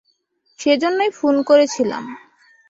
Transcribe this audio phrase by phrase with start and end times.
[0.59, 2.03] সেজন্যই ফোন করেছিলাম।